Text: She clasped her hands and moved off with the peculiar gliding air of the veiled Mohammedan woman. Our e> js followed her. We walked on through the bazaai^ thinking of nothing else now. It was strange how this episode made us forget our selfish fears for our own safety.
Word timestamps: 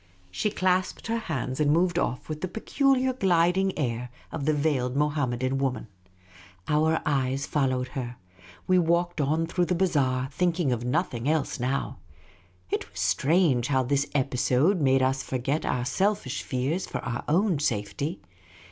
She 0.31 0.49
clasped 0.49 1.05
her 1.05 1.19
hands 1.19 1.59
and 1.59 1.69
moved 1.71 1.99
off 1.99 2.27
with 2.27 2.41
the 2.41 2.47
peculiar 2.47 3.13
gliding 3.13 3.77
air 3.77 4.09
of 4.31 4.45
the 4.45 4.53
veiled 4.55 4.95
Mohammedan 4.95 5.59
woman. 5.59 5.89
Our 6.67 6.95
e> 6.95 6.99
js 7.35 7.45
followed 7.45 7.89
her. 7.89 8.15
We 8.65 8.79
walked 8.79 9.21
on 9.21 9.45
through 9.45 9.65
the 9.65 9.75
bazaai^ 9.75 10.31
thinking 10.31 10.71
of 10.71 10.83
nothing 10.83 11.29
else 11.29 11.59
now. 11.59 11.99
It 12.71 12.89
was 12.89 12.99
strange 12.99 13.67
how 13.67 13.83
this 13.83 14.07
episode 14.15 14.81
made 14.81 15.03
us 15.03 15.21
forget 15.21 15.67
our 15.67 15.85
selfish 15.85 16.41
fears 16.41 16.87
for 16.87 16.97
our 17.05 17.23
own 17.27 17.59
safety. 17.59 18.21